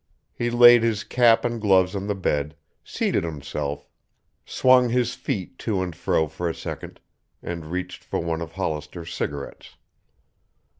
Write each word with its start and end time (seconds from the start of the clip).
He 0.33 0.49
laid 0.49 0.81
his 0.81 1.03
cap 1.03 1.45
and 1.45 1.61
gloves 1.61 1.95
on 1.95 2.07
the 2.07 2.15
bed, 2.15 2.55
seated 2.83 3.23
himself, 3.23 3.87
swung 4.47 4.89
his 4.89 5.13
feet 5.13 5.59
to 5.59 5.83
and 5.83 5.95
fro 5.95 6.27
for 6.27 6.49
a 6.49 6.55
second, 6.55 6.99
and 7.43 7.67
reached 7.67 8.03
for 8.03 8.17
one 8.19 8.41
of 8.41 8.53
Hollister's 8.53 9.13
cigarettes. 9.13 9.75